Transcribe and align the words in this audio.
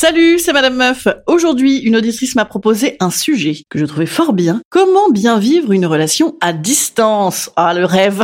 Salut, 0.00 0.38
c'est 0.38 0.52
Madame 0.52 0.76
Meuf. 0.76 1.08
Aujourd'hui, 1.26 1.78
une 1.78 1.96
auditrice 1.96 2.36
m'a 2.36 2.44
proposé 2.44 2.96
un 3.00 3.10
sujet 3.10 3.64
que 3.68 3.80
je 3.80 3.84
trouvais 3.84 4.06
fort 4.06 4.32
bien. 4.32 4.60
Comment 4.70 5.10
bien 5.10 5.40
vivre 5.40 5.72
une 5.72 5.86
relation 5.86 6.36
à 6.40 6.52
distance? 6.52 7.50
Ah, 7.56 7.74
le 7.74 7.84
rêve 7.84 8.22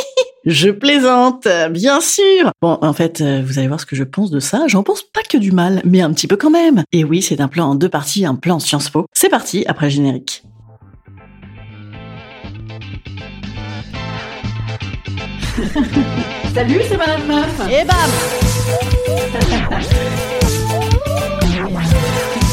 Je 0.44 0.68
plaisante, 0.68 1.48
bien 1.70 2.02
sûr. 2.02 2.52
Bon, 2.60 2.76
en 2.82 2.92
fait, 2.92 3.22
euh, 3.22 3.42
vous 3.42 3.58
allez 3.58 3.66
voir 3.66 3.80
ce 3.80 3.86
que 3.86 3.96
je 3.96 4.04
pense 4.04 4.30
de 4.30 4.40
ça. 4.40 4.66
J'en 4.66 4.82
pense 4.82 5.04
pas 5.04 5.22
que 5.22 5.38
du 5.38 5.52
mal, 5.52 5.80
mais 5.86 6.02
un 6.02 6.12
petit 6.12 6.26
peu 6.26 6.36
quand 6.36 6.50
même. 6.50 6.84
Et 6.92 7.02
oui, 7.02 7.22
c'est 7.22 7.40
un 7.40 7.48
plan 7.48 7.70
en 7.70 7.76
deux 7.76 7.88
parties, 7.88 8.26
un 8.26 8.34
plan 8.34 8.58
Sciences 8.58 8.90
Po. 8.90 9.06
C'est 9.14 9.30
parti, 9.30 9.64
après 9.66 9.86
le 9.86 9.92
générique. 9.92 10.42
Salut, 16.54 16.80
c'est 16.86 16.98
Madame 16.98 17.26
Meuf. 17.26 17.62
Et 17.70 17.86
bam 17.86 18.10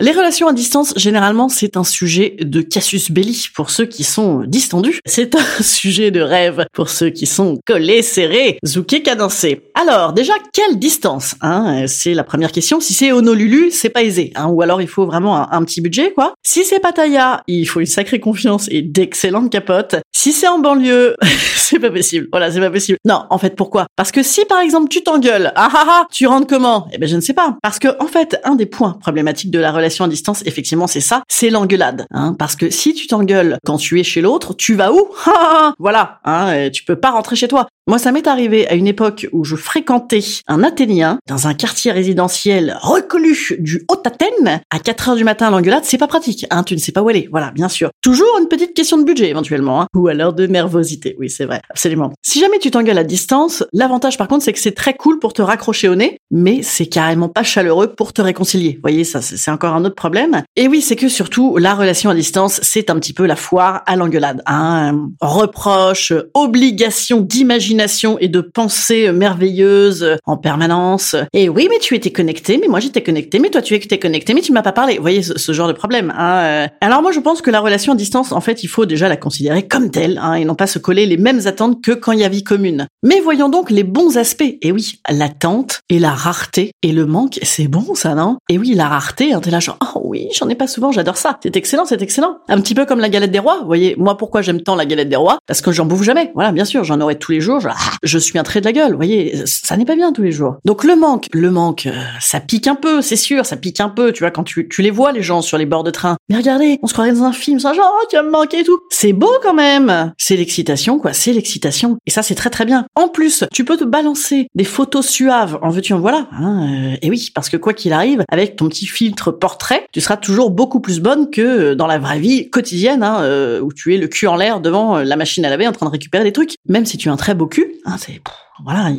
Les 0.00 0.10
relations 0.10 0.48
à 0.48 0.52
distance, 0.52 0.92
généralement, 0.96 1.48
c'est 1.48 1.76
un 1.76 1.84
sujet 1.84 2.34
de 2.40 2.62
casus 2.62 3.12
belli 3.12 3.46
pour 3.54 3.70
ceux 3.70 3.86
qui 3.86 4.02
sont 4.02 4.42
distendus. 4.44 4.98
C'est 5.06 5.36
un 5.36 5.44
sujet 5.62 6.10
de 6.10 6.20
rêve 6.20 6.66
pour 6.72 6.88
ceux 6.88 7.10
qui 7.10 7.26
sont 7.26 7.60
collés, 7.64 8.02
serrés, 8.02 8.58
zoukés, 8.66 9.02
cadencés. 9.02 9.70
Alors, 9.80 10.12
déjà, 10.12 10.32
quelle 10.52 10.80
distance 10.80 11.36
hein? 11.42 11.84
C'est 11.86 12.12
la 12.12 12.24
première 12.24 12.50
question. 12.50 12.80
Si 12.80 12.92
c'est 12.92 13.12
Honolulu, 13.12 13.70
c'est 13.70 13.88
pas 13.88 14.02
aisé. 14.02 14.32
Hein? 14.34 14.48
Ou 14.48 14.62
alors, 14.62 14.82
il 14.82 14.88
faut 14.88 15.06
vraiment 15.06 15.36
un, 15.36 15.48
un 15.52 15.62
petit 15.62 15.80
budget, 15.80 16.12
quoi. 16.12 16.34
Si 16.42 16.64
c'est 16.64 16.80
Pattaya, 16.80 17.44
il 17.46 17.64
faut 17.66 17.78
une 17.78 17.86
sacrée 17.86 18.18
confiance 18.18 18.66
et 18.72 18.82
d'excellentes 18.82 19.50
capotes. 19.50 19.94
Si 20.12 20.32
c'est 20.32 20.48
en 20.48 20.58
banlieue, 20.58 21.14
c'est 21.54 21.78
pas 21.78 21.90
possible. 21.90 22.26
Voilà, 22.32 22.50
c'est 22.50 22.60
pas 22.60 22.70
possible. 22.70 22.98
Non, 23.04 23.26
en 23.30 23.38
fait, 23.38 23.54
pourquoi? 23.54 23.86
Parce 23.94 24.10
que 24.10 24.24
si, 24.24 24.44
par 24.44 24.58
exemple, 24.58 24.88
tu 24.88 25.04
t'engueules, 25.04 25.52
ah 25.54 25.68
ah 25.72 25.86
ah, 25.88 26.06
tu 26.10 26.26
rentres 26.26 26.48
comment? 26.48 26.88
Eh 26.92 26.98
ben, 26.98 27.08
je 27.08 27.14
ne 27.14 27.20
sais 27.20 27.32
pas. 27.32 27.56
Parce 27.62 27.78
que, 27.78 27.88
en 28.02 28.08
fait, 28.08 28.40
un 28.42 28.56
des 28.56 28.66
points 28.66 28.96
problématiques 29.00 29.52
de 29.52 29.60
la 29.60 29.70
relation 29.70 29.83
à 29.84 30.08
distance, 30.08 30.42
effectivement, 30.46 30.86
c'est 30.86 31.00
ça, 31.00 31.22
c'est 31.28 31.50
l'engueulade. 31.50 32.06
Hein, 32.10 32.34
parce 32.38 32.56
que 32.56 32.70
si 32.70 32.94
tu 32.94 33.06
t'engueules 33.06 33.58
quand 33.64 33.76
tu 33.76 34.00
es 34.00 34.04
chez 34.04 34.20
l'autre, 34.20 34.54
tu 34.54 34.74
vas 34.74 34.92
où? 34.92 35.08
Voilà, 35.78 36.20
hein, 36.24 36.70
tu 36.70 36.84
peux 36.84 36.96
pas 36.96 37.10
rentrer 37.10 37.36
chez 37.36 37.48
toi. 37.48 37.66
Moi, 37.86 37.98
ça 37.98 38.12
m'est 38.12 38.26
arrivé 38.26 38.66
à 38.66 38.76
une 38.76 38.86
époque 38.86 39.28
où 39.32 39.44
je 39.44 39.56
fréquentais 39.56 40.24
un 40.46 40.64
Athénien 40.64 41.18
dans 41.28 41.48
un 41.48 41.52
quartier 41.52 41.92
résidentiel 41.92 42.78
reconnu 42.80 43.36
du 43.58 43.84
Haut-Athènes. 43.88 44.62
À 44.70 44.78
4 44.78 45.10
heures 45.10 45.16
du 45.16 45.24
matin, 45.24 45.50
l'engueulade, 45.50 45.84
c'est 45.84 45.98
pas 45.98 46.06
pratique. 46.06 46.46
Hein, 46.48 46.62
tu 46.62 46.72
ne 46.74 46.80
sais 46.80 46.92
pas 46.92 47.02
où 47.02 47.10
aller. 47.10 47.28
Voilà, 47.30 47.50
bien 47.50 47.68
sûr. 47.68 47.90
Toujours 48.00 48.38
une 48.40 48.48
petite 48.48 48.72
question 48.72 48.96
de 48.96 49.04
budget, 49.04 49.28
éventuellement. 49.28 49.82
Hein, 49.82 49.86
ou 49.94 50.08
alors 50.08 50.32
de 50.32 50.46
nervosité. 50.46 51.14
Oui, 51.18 51.28
c'est 51.28 51.44
vrai. 51.44 51.60
Absolument. 51.68 52.10
Si 52.22 52.40
jamais 52.40 52.58
tu 52.58 52.70
t'engueules 52.70 52.96
à 52.96 53.04
distance, 53.04 53.64
l'avantage, 53.74 54.16
par 54.16 54.28
contre, 54.28 54.44
c'est 54.44 54.54
que 54.54 54.58
c'est 54.58 54.72
très 54.72 54.94
cool 54.94 55.18
pour 55.18 55.34
te 55.34 55.42
raccrocher 55.42 55.90
au 55.90 55.94
nez, 55.94 56.16
mais 56.30 56.62
c'est 56.62 56.86
carrément 56.86 57.28
pas 57.28 57.42
chaleureux 57.42 57.88
pour 57.88 58.14
te 58.14 58.22
réconcilier. 58.22 58.76
Vous 58.76 58.82
voyez, 58.82 59.04
ça, 59.04 59.20
c'est 59.20 59.50
encore 59.50 59.74
un 59.74 59.84
autre 59.84 59.94
problème. 59.94 60.42
Et 60.56 60.68
oui, 60.68 60.80
c'est 60.80 60.96
que 60.96 61.10
surtout, 61.10 61.58
la 61.58 61.74
relation 61.74 62.08
à 62.08 62.14
distance, 62.14 62.60
c'est 62.62 62.88
un 62.88 62.98
petit 62.98 63.12
peu 63.12 63.26
la 63.26 63.36
foire 63.36 63.82
à 63.84 63.96
l'engueulade. 63.96 64.42
Hein, 64.46 65.10
reproche, 65.20 66.14
obligation 66.32 67.20
d'imaginer 67.20 67.73
et 68.20 68.28
de 68.28 68.40
pensées 68.40 69.10
merveilleuses 69.12 70.16
en 70.24 70.36
permanence. 70.36 71.16
Et 71.32 71.48
oui, 71.48 71.68
mais 71.70 71.78
tu 71.78 71.94
étais 71.94 72.10
connecté, 72.10 72.58
mais 72.60 72.68
moi 72.68 72.80
j'étais 72.80 73.02
connecté, 73.02 73.38
mais 73.38 73.50
toi 73.50 73.62
tu 73.62 73.74
étais 73.74 73.98
connecté, 73.98 74.34
mais 74.34 74.40
tu 74.40 74.52
m'as 74.52 74.62
pas 74.62 74.72
parlé. 74.72 74.96
Vous 74.96 75.02
voyez 75.02 75.22
ce, 75.22 75.52
genre 75.52 75.68
de 75.68 75.72
problème. 75.72 76.12
Hein 76.16 76.68
Alors 76.80 77.02
moi 77.02 77.12
je 77.12 77.20
pense 77.20 77.42
que 77.42 77.50
la 77.50 77.60
relation 77.60 77.92
à 77.92 77.96
distance, 77.96 78.32
en 78.32 78.40
fait, 78.40 78.62
il 78.62 78.68
faut 78.68 78.86
déjà 78.86 79.08
la 79.08 79.16
considérer 79.16 79.66
comme 79.66 79.90
telle, 79.90 80.18
hein, 80.22 80.34
et 80.34 80.44
non 80.44 80.54
pas 80.54 80.66
se 80.66 80.78
coller 80.78 81.06
les 81.06 81.16
mêmes 81.16 81.46
attentes 81.46 81.82
que 81.82 81.92
quand 81.92 82.12
il 82.12 82.20
y 82.20 82.24
a 82.24 82.28
vie 82.28 82.44
commune. 82.44 82.86
Mais 83.02 83.20
voyons 83.20 83.48
donc 83.48 83.70
les 83.70 83.84
bons 83.84 84.16
aspects. 84.16 84.56
Et 84.62 84.72
oui, 84.72 85.00
l'attente 85.10 85.80
et 85.88 85.98
la 85.98 86.12
rareté 86.12 86.72
et 86.82 86.92
le 86.92 87.06
manque, 87.06 87.38
c'est 87.42 87.68
bon 87.68 87.94
ça, 87.94 88.14
non? 88.14 88.36
Et 88.48 88.58
oui, 88.58 88.74
la 88.74 88.88
rareté, 88.88 89.32
hein, 89.32 89.40
t'es 89.40 89.50
là 89.50 89.60
genre, 89.60 89.78
oh 89.94 90.00
oui, 90.04 90.28
j'en 90.36 90.48
ai 90.48 90.54
pas 90.54 90.66
souvent, 90.66 90.92
j'adore 90.92 91.16
ça. 91.16 91.38
C'est 91.42 91.56
excellent, 91.56 91.84
c'est 91.84 92.02
excellent. 92.02 92.38
Un 92.48 92.60
petit 92.60 92.74
peu 92.74 92.86
comme 92.86 93.00
la 93.00 93.08
galette 93.08 93.30
des 93.30 93.38
rois. 93.38 93.58
Vous 93.60 93.66
voyez, 93.66 93.94
moi 93.98 94.16
pourquoi 94.16 94.42
j'aime 94.42 94.62
tant 94.62 94.76
la 94.76 94.86
galette 94.86 95.08
des 95.08 95.16
rois? 95.16 95.38
Parce 95.46 95.60
que 95.60 95.72
j'en 95.72 95.86
bouffe 95.86 96.02
jamais. 96.02 96.30
Voilà, 96.34 96.52
bien 96.52 96.64
sûr, 96.64 96.84
j'en 96.84 97.00
aurai 97.00 97.18
tous 97.18 97.32
les 97.32 97.40
jours. 97.40 97.60
Je 98.02 98.18
suis 98.18 98.38
un 98.38 98.42
trait 98.42 98.60
de 98.60 98.66
la 98.66 98.72
gueule, 98.72 98.94
voyez, 98.94 99.44
ça 99.46 99.76
n'est 99.76 99.84
pas 99.84 99.96
bien 99.96 100.12
tous 100.12 100.22
les 100.22 100.32
jours. 100.32 100.56
Donc 100.64 100.84
le 100.84 100.96
manque, 100.96 101.28
le 101.32 101.50
manque, 101.50 101.86
euh, 101.86 102.02
ça 102.20 102.40
pique 102.40 102.66
un 102.66 102.74
peu, 102.74 103.02
c'est 103.02 103.16
sûr, 103.16 103.46
ça 103.46 103.56
pique 103.56 103.80
un 103.80 103.88
peu, 103.88 104.12
tu 104.12 104.20
vois, 104.22 104.30
quand 104.30 104.44
tu 104.44 104.68
les 104.78 104.90
vois 104.90 105.12
les 105.12 105.22
gens 105.22 105.42
sur 105.42 105.58
les 105.58 105.66
bords 105.66 105.84
de 105.84 105.90
train. 105.90 106.16
Mais 106.28 106.36
regardez, 106.36 106.78
on 106.82 106.86
se 106.86 106.94
croirait 106.94 107.12
dans 107.12 107.24
un 107.24 107.32
film, 107.32 107.60
ça 107.60 107.74
genre, 107.74 107.92
oh, 107.92 108.06
tu 108.08 108.16
vas 108.16 108.22
me 108.22 108.30
manquer 108.30 108.60
et 108.60 108.64
tout. 108.64 108.80
C'est 108.90 109.12
beau 109.12 109.30
quand 109.42 109.52
même. 109.52 110.12
C'est 110.16 110.36
l'excitation, 110.36 110.98
quoi, 110.98 111.12
c'est 111.12 111.32
l'excitation. 111.32 111.98
Et 112.06 112.10
ça, 112.10 112.22
c'est 112.22 112.34
très 112.34 112.50
très 112.50 112.64
bien. 112.64 112.86
En 112.94 113.08
plus, 113.08 113.44
tu 113.52 113.64
peux 113.64 113.76
te 113.76 113.84
balancer 113.84 114.48
des 114.54 114.64
photos 114.64 115.06
suaves, 115.06 115.58
en 115.60 115.68
veux-tu, 115.68 115.92
en 115.92 116.00
voilà. 116.00 116.28
Hein, 116.32 116.92
euh, 116.92 116.96
et 117.02 117.10
oui, 117.10 117.30
parce 117.34 117.50
que 117.50 117.56
quoi 117.56 117.74
qu'il 117.74 117.92
arrive, 117.92 118.24
avec 118.30 118.56
ton 118.56 118.68
petit 118.68 118.86
filtre 118.86 119.32
portrait, 119.32 119.86
tu 119.92 120.00
seras 120.00 120.16
toujours 120.16 120.50
beaucoup 120.50 120.80
plus 120.80 121.00
bonne 121.00 121.30
que 121.30 121.74
dans 121.74 121.86
la 121.86 121.98
vraie 121.98 122.20
vie 122.20 122.48
quotidienne, 122.48 123.02
hein, 123.02 123.22
euh, 123.22 123.60
où 123.60 123.72
tu 123.72 123.94
es 123.94 123.98
le 123.98 124.08
cul 124.08 124.26
en 124.26 124.36
l'air 124.36 124.60
devant 124.60 124.98
la 124.98 125.16
machine 125.16 125.44
à 125.44 125.50
laver 125.50 125.68
en 125.68 125.72
train 125.72 125.86
de 125.86 125.92
récupérer 125.92 126.24
des 126.24 126.32
trucs. 126.32 126.54
Même 126.68 126.86
si 126.86 126.96
tu 126.96 127.08
as 127.10 127.12
un 127.12 127.16
très 127.16 127.34
beau 127.34 127.46
cul, 127.46 127.74
hein, 127.84 127.96
c'est 127.98 128.20
voilà, 128.62 128.90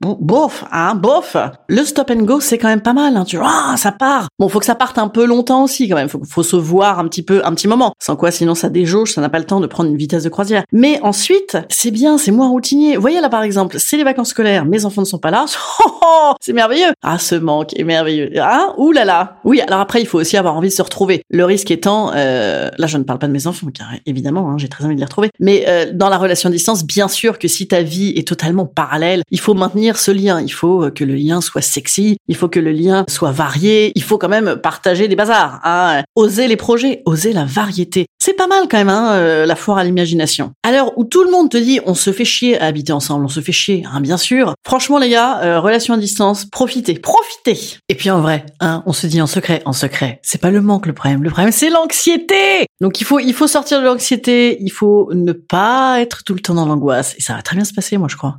bof, 0.00 0.64
hein, 0.72 0.94
bof. 0.94 1.36
Le 1.68 1.84
stop 1.84 2.10
and 2.10 2.22
go, 2.22 2.40
c'est 2.40 2.58
quand 2.58 2.68
même 2.68 2.80
pas 2.80 2.92
mal, 2.92 3.16
hein, 3.16 3.24
tu 3.24 3.36
vois, 3.36 3.48
ah, 3.48 3.76
ça 3.76 3.92
part. 3.92 4.28
Bon, 4.38 4.48
faut 4.48 4.58
que 4.58 4.64
ça 4.64 4.74
parte 4.74 4.98
un 4.98 5.08
peu 5.08 5.24
longtemps 5.24 5.64
aussi, 5.64 5.88
quand 5.88 5.96
même. 5.96 6.08
Faut, 6.08 6.20
faut 6.28 6.42
se 6.42 6.56
voir 6.56 6.98
un 6.98 7.06
petit 7.06 7.22
peu, 7.22 7.40
un 7.44 7.54
petit 7.54 7.68
moment. 7.68 7.92
Sans 8.00 8.16
quoi, 8.16 8.30
sinon, 8.30 8.54
ça 8.54 8.68
déjauge, 8.68 9.12
ça 9.12 9.20
n'a 9.20 9.28
pas 9.28 9.38
le 9.38 9.44
temps 9.44 9.60
de 9.60 9.66
prendre 9.66 9.90
une 9.90 9.96
vitesse 9.96 10.24
de 10.24 10.28
croisière. 10.28 10.64
Mais 10.72 11.00
ensuite, 11.02 11.56
c'est 11.68 11.90
bien, 11.90 12.18
c'est 12.18 12.32
moins 12.32 12.48
routinier. 12.48 12.96
Voyez 12.96 13.20
là, 13.20 13.28
par 13.28 13.42
exemple, 13.42 13.76
c'est 13.78 13.96
les 13.96 14.04
vacances 14.04 14.30
scolaires, 14.30 14.64
mes 14.64 14.84
enfants 14.84 15.02
ne 15.02 15.06
sont 15.06 15.18
pas 15.18 15.30
là. 15.30 15.46
Oh, 15.86 15.90
oh, 15.90 16.00
oh, 16.02 16.32
c'est 16.40 16.52
merveilleux. 16.52 16.92
Ah, 17.02 17.18
ce 17.18 17.34
manque 17.34 17.78
est 17.78 17.84
merveilleux. 17.84 18.30
Hein, 18.40 18.72
ouh 18.78 18.92
là 18.92 19.04
là. 19.04 19.36
Oui, 19.44 19.60
alors 19.60 19.80
après, 19.80 20.00
il 20.00 20.06
faut 20.06 20.18
aussi 20.18 20.36
avoir 20.36 20.56
envie 20.56 20.68
de 20.68 20.74
se 20.74 20.82
retrouver. 20.82 21.22
Le 21.30 21.44
risque 21.44 21.70
étant, 21.70 22.12
euh, 22.14 22.70
là, 22.78 22.86
je 22.86 22.96
ne 22.96 23.02
parle 23.02 23.18
pas 23.18 23.26
de 23.26 23.32
mes 23.32 23.46
enfants, 23.46 23.66
car 23.74 23.88
évidemment, 24.06 24.50
hein, 24.50 24.58
j'ai 24.58 24.68
très 24.68 24.84
envie 24.84 24.94
de 24.94 25.00
les 25.00 25.04
retrouver. 25.04 25.30
Mais 25.40 25.64
euh, 25.68 25.90
dans 25.92 26.08
la 26.08 26.16
relation 26.16 26.48
à 26.48 26.52
distance, 26.52 26.84
bien 26.84 27.08
sûr 27.08 27.38
que 27.38 27.48
si 27.48 27.66
ta 27.68 27.82
vie 27.82 28.12
est 28.16 28.26
totalement 28.26 28.66
parallèle, 28.66 29.03
il 29.30 29.40
faut 29.40 29.54
maintenir 29.54 29.96
ce 29.96 30.10
lien. 30.10 30.40
Il 30.40 30.52
faut 30.52 30.90
que 30.90 31.04
le 31.04 31.14
lien 31.14 31.40
soit 31.40 31.62
sexy. 31.62 32.16
Il 32.28 32.36
faut 32.36 32.48
que 32.48 32.60
le 32.60 32.72
lien 32.72 33.04
soit 33.08 33.32
varié. 33.32 33.92
Il 33.94 34.02
faut 34.02 34.18
quand 34.18 34.28
même 34.28 34.56
partager 34.56 35.08
des 35.08 35.16
bazars. 35.16 35.60
Hein. 35.64 36.02
Oser 36.14 36.48
les 36.48 36.56
projets, 36.56 37.02
oser 37.06 37.32
la 37.32 37.44
variété. 37.44 38.06
C'est 38.24 38.32
pas 38.32 38.46
mal 38.46 38.68
quand 38.70 38.78
même, 38.78 38.88
hein, 38.88 39.12
euh, 39.16 39.44
la 39.44 39.54
foire 39.54 39.76
à 39.76 39.84
l'imagination. 39.84 40.52
À 40.62 40.72
l'heure 40.72 40.96
où 40.96 41.04
tout 41.04 41.24
le 41.24 41.30
monde 41.30 41.50
te 41.50 41.58
dit 41.58 41.80
on 41.84 41.92
se 41.92 42.10
fait 42.10 42.24
chier 42.24 42.58
à 42.58 42.64
habiter 42.64 42.92
ensemble, 42.92 43.24
on 43.24 43.28
se 43.28 43.40
fait 43.40 43.52
chier, 43.52 43.84
hein, 43.92 44.00
bien 44.00 44.16
sûr. 44.16 44.54
Franchement 44.66 44.98
les 44.98 45.10
gars, 45.10 45.42
euh, 45.42 45.60
relation 45.60 45.92
à 45.92 45.98
distance, 45.98 46.46
profitez, 46.46 46.94
profitez. 46.94 47.58
Et 47.90 47.94
puis 47.94 48.10
en 48.10 48.22
vrai, 48.22 48.46
hein, 48.60 48.82
on 48.86 48.94
se 48.94 49.06
dit 49.06 49.20
en 49.20 49.26
secret, 49.26 49.60
en 49.66 49.74
secret. 49.74 50.20
C'est 50.22 50.40
pas 50.40 50.50
le 50.50 50.62
manque 50.62 50.86
le 50.86 50.94
problème, 50.94 51.22
le 51.22 51.28
problème 51.30 51.52
c'est 51.52 51.68
l'anxiété. 51.68 52.66
Donc 52.80 53.02
il 53.02 53.04
faut, 53.04 53.18
il 53.18 53.34
faut 53.34 53.46
sortir 53.46 53.80
de 53.80 53.84
l'anxiété, 53.84 54.56
il 54.62 54.70
faut 54.70 55.10
ne 55.12 55.32
pas 55.32 56.00
être 56.00 56.24
tout 56.24 56.32
le 56.32 56.40
temps 56.40 56.54
dans 56.54 56.64
l'angoisse 56.64 57.14
et 57.18 57.20
ça 57.20 57.34
va 57.34 57.42
très 57.42 57.56
bien 57.56 57.64
se 57.66 57.74
passer, 57.74 57.98
moi 57.98 58.08
je 58.10 58.16
crois. 58.16 58.38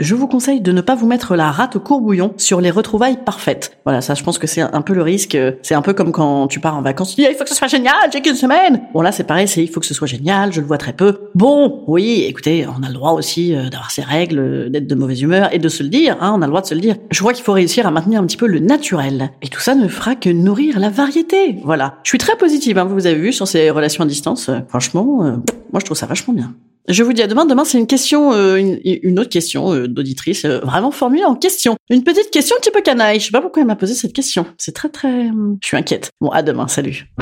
je 0.00 0.14
vous 0.14 0.26
conseille 0.26 0.60
de 0.60 0.72
ne 0.72 0.80
pas 0.80 0.94
vous 0.94 1.06
mettre 1.06 1.36
la 1.36 1.50
rate 1.50 1.76
au 1.76 1.80
courbouillon 1.80 2.32
sur 2.36 2.60
les 2.60 2.70
retrouvailles 2.70 3.18
parfaites. 3.24 3.78
Voilà, 3.84 4.00
ça, 4.00 4.14
je 4.14 4.22
pense 4.22 4.38
que 4.38 4.46
c'est 4.46 4.60
un 4.60 4.82
peu 4.82 4.94
le 4.94 5.02
risque. 5.02 5.36
C'est 5.62 5.74
un 5.74 5.82
peu 5.82 5.92
comme 5.92 6.12
quand 6.12 6.46
tu 6.48 6.60
pars 6.60 6.76
en 6.76 6.82
vacances, 6.82 7.16
dis, 7.16 7.26
il 7.28 7.34
faut 7.34 7.44
que 7.44 7.50
ce 7.50 7.56
soit 7.56 7.68
génial, 7.68 7.94
j'ai 8.12 8.20
qu'une 8.20 8.34
semaine. 8.34 8.82
Bon, 8.92 9.02
là, 9.02 9.12
c'est 9.12 9.24
pareil, 9.24 9.48
c'est 9.48 9.62
il 9.62 9.68
faut 9.68 9.80
que 9.80 9.86
ce 9.86 9.94
soit 9.94 10.06
génial, 10.06 10.52
je 10.52 10.60
le 10.60 10.66
vois 10.66 10.78
très 10.78 10.92
peu. 10.92 11.30
Bon, 11.34 11.84
oui, 11.86 12.24
écoutez, 12.26 12.66
on 12.66 12.82
a 12.82 12.88
le 12.88 12.94
droit 12.94 13.12
aussi 13.12 13.54
euh, 13.54 13.68
d'avoir 13.68 13.90
ses 13.90 14.02
règles, 14.02 14.38
euh, 14.38 14.68
d'être 14.68 14.86
de 14.86 14.94
mauvaise 14.94 15.20
humeur 15.20 15.52
et 15.52 15.58
de 15.58 15.68
se 15.68 15.82
le 15.82 15.88
dire, 15.88 16.16
hein, 16.20 16.32
on 16.36 16.42
a 16.42 16.46
le 16.46 16.50
droit 16.50 16.62
de 16.62 16.66
se 16.66 16.74
le 16.74 16.80
dire. 16.80 16.96
Je 17.10 17.18
crois 17.20 17.32
qu'il 17.32 17.44
faut 17.44 17.52
réussir 17.52 17.86
à 17.86 17.90
maintenir 17.90 18.20
un 18.20 18.26
petit 18.26 18.36
peu 18.36 18.46
le 18.46 18.60
naturel. 18.60 19.30
Et 19.42 19.48
tout 19.48 19.60
ça 19.60 19.74
ne 19.74 19.88
fera 19.88 20.14
que 20.14 20.30
nourrir 20.30 20.78
la 20.78 20.90
variété. 20.90 21.56
Voilà. 21.64 21.96
Je 22.02 22.10
suis 22.10 22.18
très 22.18 22.36
positive, 22.36 22.78
hein, 22.78 22.84
vous 22.84 23.06
avez 23.06 23.18
vu, 23.18 23.32
sur 23.32 23.48
ces 23.48 23.70
relations 23.70 24.04
à 24.04 24.06
distance. 24.06 24.50
Franchement, 24.68 25.24
euh, 25.24 25.32
moi, 25.72 25.80
je 25.80 25.84
trouve 25.84 25.96
ça 25.96 26.06
vachement 26.06 26.34
bien. 26.34 26.54
Je 26.88 27.02
vous 27.02 27.12
dis 27.12 27.22
à 27.22 27.26
demain. 27.26 27.44
Demain, 27.44 27.64
c'est 27.64 27.78
une 27.78 27.86
question, 27.86 28.32
euh, 28.32 28.56
une, 28.56 29.18
autre 29.18 29.28
question 29.28 29.72
euh, 29.74 29.86
d'auditrice, 29.86 30.46
euh, 30.46 30.60
vraiment 30.60 30.90
formulée 30.90 31.24
en 31.24 31.34
question. 31.34 31.76
Une 31.90 32.02
petite 32.02 32.30
question 32.30 32.56
un 32.56 32.60
petit 32.60 32.70
peu 32.70 32.80
canaille. 32.80 33.20
Je 33.20 33.26
sais 33.26 33.30
pas 33.30 33.42
pourquoi 33.42 33.60
elle 33.60 33.66
m'a 33.66 33.76
posé 33.76 33.94
cette 33.94 34.14
question. 34.14 34.46
C'est 34.56 34.72
très 34.72 34.88
très... 34.88 35.26
Je 35.60 35.66
suis 35.66 35.76
inquiète. 35.76 36.10
Bon, 36.20 36.30
à 36.30 36.42
demain. 36.42 36.66
Salut. 36.66 37.12